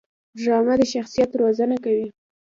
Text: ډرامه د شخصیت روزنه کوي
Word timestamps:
ډرامه 0.41 0.73
د 0.79 0.81
شخصیت 0.93 1.29
روزنه 1.41 1.75
کوي 1.83 2.07